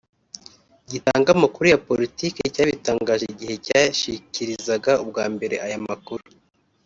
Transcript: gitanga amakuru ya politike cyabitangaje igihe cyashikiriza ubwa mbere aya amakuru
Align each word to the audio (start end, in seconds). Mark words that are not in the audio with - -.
gitanga 0.91 1.29
amakuru 1.37 1.65
ya 1.73 1.81
politike 1.87 2.41
cyabitangaje 2.55 3.25
igihe 3.33 3.55
cyashikiriza 3.65 4.73
ubwa 5.03 5.25
mbere 5.33 5.55
aya 5.67 5.77
amakuru 5.81 6.23